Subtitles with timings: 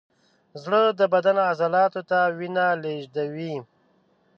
[0.63, 3.53] زړه د بدن عضلاتو ته وینه لیږي.